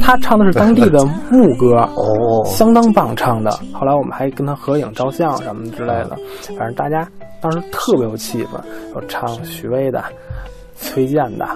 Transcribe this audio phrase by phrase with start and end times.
[0.00, 3.50] 他唱的是当地的牧歌，哦，相当棒唱的。
[3.72, 6.16] 后来我们还跟他合影、照相什么之类的，
[6.56, 7.06] 反正大家
[7.40, 8.58] 当时特别有气氛，
[8.94, 10.02] 有唱许巍的、
[10.76, 11.46] 崔健的、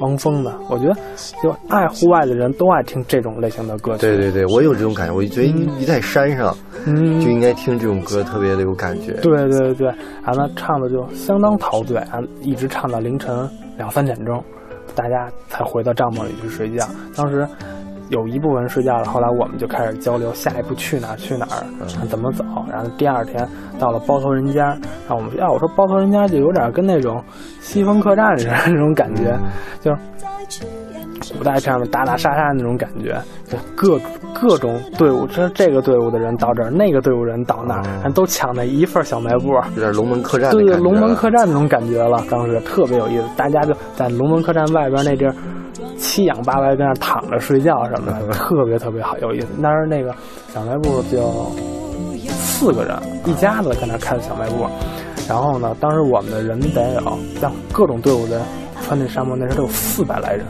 [0.00, 0.54] 汪峰的。
[0.70, 0.94] 我觉得，
[1.42, 4.06] 就爱户外的人都爱听这种类型的歌曲。
[4.06, 5.14] 对对对，我有这种感觉。
[5.14, 5.46] 我觉得
[5.80, 6.56] 一在山上，
[6.86, 9.12] 嗯，就应该听这种歌，特别的有感觉。
[9.14, 9.88] 对对对对，
[10.24, 14.42] 完了唱的就相当陶醉，啊，一直唱到凌晨两三点钟，
[14.96, 16.84] 大家才回到帐篷里去睡觉。
[17.14, 17.46] 当时。
[18.08, 21.66] 有一部分人睡觉了，后来我们就开始交流下一步去哪儿去哪儿，
[22.06, 22.44] 怎么走。
[22.70, 23.44] 然后第二天
[23.80, 27.20] 到了包头人家，然后我们说，哎，我说包头人家就有点跟那种
[27.58, 29.36] 西风客栈似的那种感觉，
[29.80, 29.98] 就是
[31.36, 33.98] 古代这样的打打杀杀那种感觉，就各
[34.34, 42.22] 各种队伍，这这个队伍的人到这儿，那个队伍人到那儿，都抢那一份小卖部，有点龙门客栈对对，龙门客栈那种感觉了。
[42.30, 45.34] 当时特别有意思，大家就在龙门客栈外边那地儿。
[45.98, 49.48] 七仰八歪在那躺着睡觉什么的， 特别特别好有意思。
[49.58, 50.14] 那是那个
[50.48, 51.50] 小卖部就
[52.28, 54.66] 四个人一家子在那开的小卖部，
[55.26, 58.42] 然后呢，当时我们的人得有像各种队伍的
[58.82, 60.44] 穿那沙漠，那时候都有四百来人，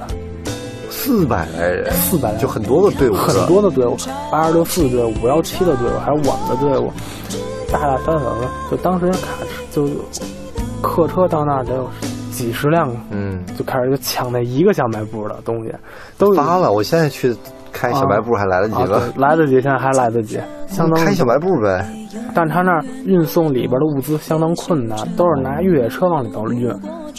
[1.07, 3.97] 四百来人，四百就很多个队伍，很多的队伍，
[4.29, 6.91] 八十六四队伍、五幺七的队伍，还有我们的队伍，
[7.73, 9.29] 大大小小的，就当时卡
[9.71, 9.89] 就
[10.83, 11.89] 客车到那儿得有。
[12.33, 15.73] 几十辆，嗯，就开始就抢那一个小卖部的东西，
[16.19, 16.71] 都发了。
[16.71, 17.35] 我现在去
[17.73, 19.01] 开小卖部还来得及吗？
[19.17, 20.39] 来得及，现在还来得及。
[20.67, 21.83] 相当开小卖部呗。
[22.35, 26.69] 但他那儿运送里边的物资相当困难，都是拿越野车往里头运，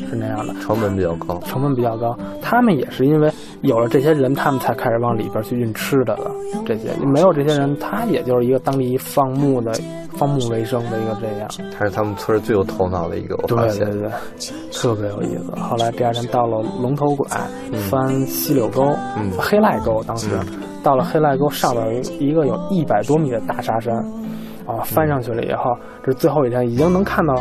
[0.05, 0.53] 是那样的。
[0.61, 2.17] 成本比较高，成本比较高。
[2.41, 3.31] 他们也是因为
[3.61, 6.29] 有了这些人，他们才开始往里边去运吃的了。
[6.65, 9.71] 这些没有这些人，他也就是一个当地放牧的。
[10.17, 13.35] 放牧为生的一个这样，他是他们村最有头脑的一个。
[13.45, 14.09] 对对对，
[14.71, 15.51] 特别有意思。
[15.61, 17.27] 后来第二天到了龙头拐，
[17.87, 18.81] 翻西柳沟，
[19.15, 20.01] 嗯黑赖沟。
[20.07, 20.31] 当时
[20.81, 23.95] 到了黑赖沟上面一个有一百多米的大沙山，
[24.65, 25.65] 啊，翻上去了以后，
[26.03, 27.35] 这是最后一天，已经能看到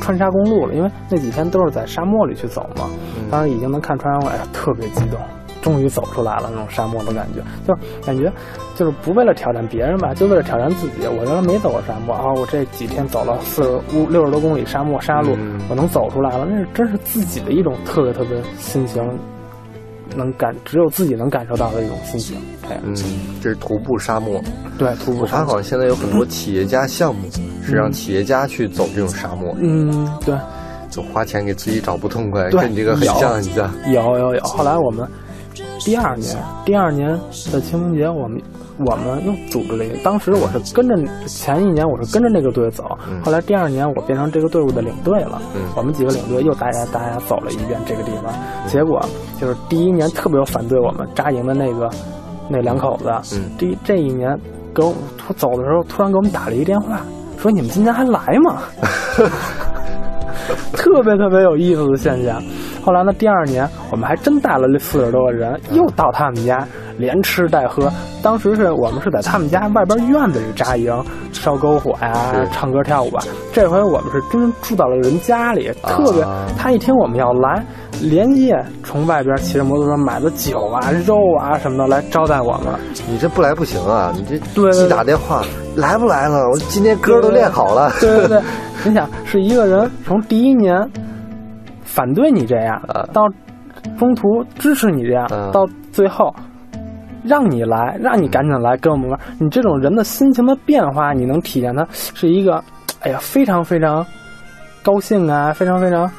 [0.00, 0.74] 川沙公路了。
[0.74, 2.88] 因为那几天都是在沙漠里去走嘛，
[3.30, 5.18] 当时已经能看穿沙公路，哎呀，特别激动。
[5.60, 7.72] 终于走出来了，那种沙漠的感觉，就
[8.04, 8.28] 感觉
[8.74, 11.06] 就是不为了挑战别人吧，就为了挑战自己。
[11.06, 15.36] 我原来没走过沙漠啊，我这几天走了四五六十多公里沙漠沙路，
[15.68, 19.00] 我能走出来了，那是真是自己的一种特别特别心情，
[20.16, 22.36] 能感只有自己能感受到的一种心情。
[22.82, 22.94] 嗯，
[23.40, 24.42] 这是徒步沙漠，
[24.78, 25.26] 对，徒步。
[25.26, 27.28] 它好像现在有很多企业家项目
[27.62, 29.54] 是让企业家去走这种沙漠。
[29.60, 30.34] 嗯，对，
[30.90, 33.70] 就花钱给自己找不痛快，跟你这个很像，你像。
[33.92, 35.06] 有有有，后来我们。
[35.84, 37.18] 第二年，第二年
[37.52, 38.40] 的清明节，我们
[38.78, 39.96] 我们又组织了一个。
[39.98, 42.84] 当时我是跟着前一年我是跟着那个队走，
[43.24, 45.40] 后来第二年我变成这个队伍的领队了。
[45.76, 48.32] 我们几个领队又大家大家走了一遍这个地方，
[48.68, 49.00] 结果
[49.40, 51.90] 就是第一年特别有反对我们扎营的那个
[52.48, 54.38] 那两口子，第这一年
[54.74, 57.00] 给我突走的时候突然给我们打了一个电话，
[57.38, 58.62] 说你们今年还来吗？
[60.72, 62.42] 特别特别有意思的现象。
[62.84, 63.12] 后来呢？
[63.12, 66.66] 第二年我们还真带了四十多个人，又到他们家
[66.98, 67.88] 连吃带喝。
[68.22, 70.92] 当时是我们是在他们家外边院子里扎营，
[71.32, 72.12] 烧篝火呀，
[72.52, 73.22] 唱歌跳舞啊。
[73.52, 76.26] 这回我们是真住到了人家里，特别。
[76.58, 77.64] 他一听我们要来，
[78.00, 82.74] 连夜从外边骑着摩托车买的酒啊、肉啊什么的来招待我们。
[83.08, 84.12] 你这不来不行啊！
[84.16, 85.42] 你这对一打电话
[85.76, 86.48] 来不来了？
[86.50, 87.92] 我今天歌都练好了。
[88.00, 88.42] 对对对，
[88.84, 90.76] 你想是一个人从第一年。
[91.94, 92.82] 反对你这样，
[93.12, 93.28] 到
[93.98, 96.34] 中途支持你这样，到最后
[97.22, 99.20] 让你来，让你赶紧来跟我们玩。
[99.38, 102.64] 你这种人的心情的变化，你能体现他是一个，
[103.00, 104.04] 哎呀，非常非常
[104.82, 106.10] 高兴啊，非常非常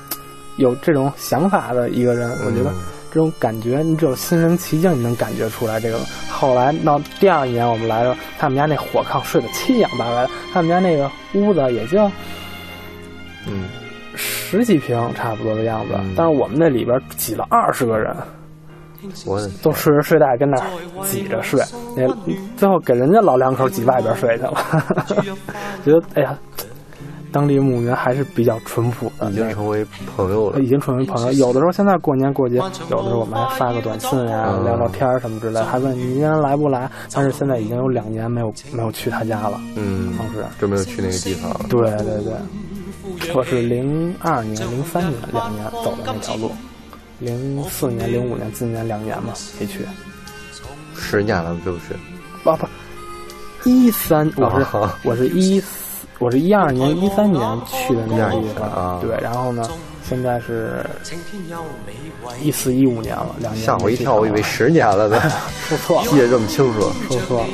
[0.57, 2.29] 有这种想法的一个人。
[2.45, 2.71] 我觉得
[3.11, 5.79] 这种感觉，你只有心灵奇境，你能感觉出来。
[5.79, 5.97] 这个
[6.29, 11.99] 后来到第二年我们来了，他们家那火炕睡得七仰八歪，他们家那个屋子也就，
[13.47, 13.65] 嗯。
[14.53, 18.15] 十几平差不多的样子，但是我们那里边挤了二十个人，
[19.25, 20.67] 我都睡着睡袋跟那儿
[21.05, 21.59] 挤着睡，
[21.97, 22.07] 那
[22.55, 24.53] 最后给人家老两口挤外边睡去了。
[25.83, 26.37] 觉得哎呀，
[27.31, 29.83] 当地牧民还是比较淳朴的，已经成为
[30.15, 31.31] 朋友了，已经成为朋友。
[31.31, 36.87] 有的时候现在过年过节，有的时候我们还发个短信呀，聊聊天什么之类，还问你今天来不来。
[37.11, 41.61] 但是现在已经有两年没有没有去他家了，嗯，当时就没有去那个地方了。
[41.67, 42.33] 对对对。
[43.35, 46.51] 我是零二年、零三年两年走的那条路，
[47.19, 49.79] 零四年、零五年，今年两年嘛没去。
[50.95, 51.95] 十年了，是不是？
[52.43, 52.67] 不不，
[53.63, 54.65] 一三我是
[55.03, 55.61] 我是一
[56.19, 58.99] 我是一二年、一三年去的那个地方啊。
[59.01, 59.67] 对，然后呢，
[60.07, 60.85] 现在是
[62.39, 63.65] 一四一五年了，两年。
[63.65, 65.19] 吓我一跳，我以为十年了呢。
[65.67, 66.81] 说错了，记得这么清楚。
[67.07, 67.47] 说错了，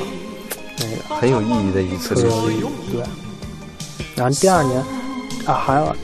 [0.78, 2.70] 那个很有意义的一次旅行。
[2.92, 3.02] 对。
[4.14, 4.84] 然后第二年
[5.46, 5.96] 啊，还有。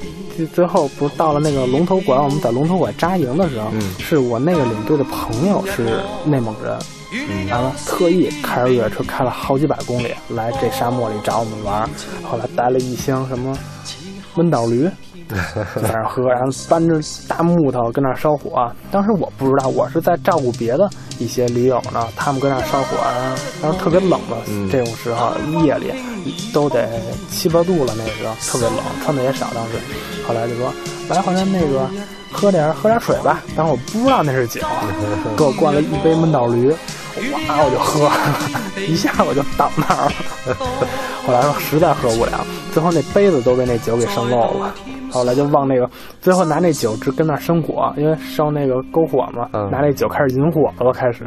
[0.52, 6.78] 最后不是到了那个龙头馆，我们在龙头馆扎营的时候，是我那个领队的朋友是内蒙人，
[7.50, 11.88] 完了特意开着越野车开了好几百公里来这沙漠里找我们玩，
[12.22, 13.56] 后来带了一箱什么
[14.34, 14.86] 闷倒驴。
[15.74, 18.70] 在那喝，然后搬着大木头跟那烧火。
[18.92, 20.88] 当时我不知道，我是在照顾别的
[21.18, 22.06] 一些驴友呢。
[22.14, 22.96] 他们跟那烧火，
[23.60, 24.36] 然后特别冷的
[24.70, 25.32] 这种时候，
[25.64, 25.92] 夜里
[26.52, 26.88] 都得
[27.30, 29.46] 七八度了，那时候特别冷，穿的也少。
[29.54, 29.72] 当时，
[30.26, 30.72] 后来就说
[31.08, 31.88] 来，好像那个
[32.30, 33.42] 喝点喝点水吧。
[33.56, 34.60] 当时我不知道那是酒，
[35.36, 36.70] 给我灌了一杯闷倒驴，
[37.48, 38.10] 哇，我就喝，
[38.86, 40.12] 一下我就倒那儿了。
[41.26, 44.74] 后来说实在喝不了，最后那杯子都被那酒给渗漏了。
[45.10, 45.88] 后来就往那个，
[46.20, 50.92] 最后拿那酒直跟那生火，因为烧那个篝火嘛，拿那酒开始引火了。
[50.92, 51.24] 开始，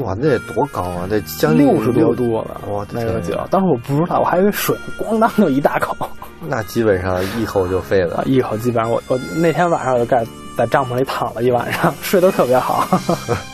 [0.00, 1.06] 哇，那得多高啊！
[1.08, 2.60] 得将近六十多度了。
[2.70, 5.96] 哇，那个酒，当时我不知道，我还以为水，咣当就一大口。
[6.48, 8.22] 那基本上一口就废了。
[8.26, 10.24] 一口基本上，我我那天晚上我就在
[10.56, 12.86] 在帐篷里躺了一晚上，睡得特别好。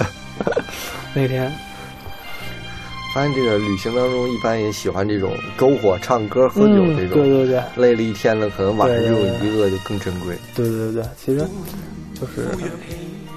[1.14, 1.50] 那天。
[3.14, 7.10] 发现这个旅行当中，一般也喜欢这种篝火、唱歌、喝酒这种。
[7.10, 10.36] 对对对，累了一天了，可能晚上这种娱乐就更珍贵。
[10.56, 11.46] 对对对，其实
[12.20, 12.48] 就是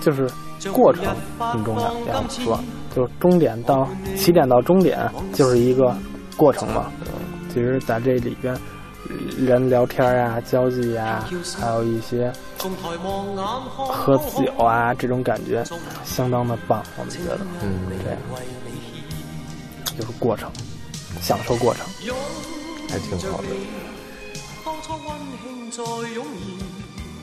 [0.02, 0.28] 就是
[0.74, 1.06] 过程
[1.40, 2.60] 很重要，要说
[2.96, 5.96] 就是终点到起点到终点就是一个
[6.36, 6.92] 过程嘛。
[7.54, 8.56] 其实在这里边，
[9.38, 11.26] 人聊天呀、交际呀，
[11.60, 12.32] 还有一些
[13.88, 15.64] 喝酒啊，这种感觉
[16.04, 18.20] 相当的棒，我们觉得，嗯，这样。
[19.98, 20.52] 就是过程，
[21.22, 21.84] 享受过程，
[22.90, 23.48] 还挺好的。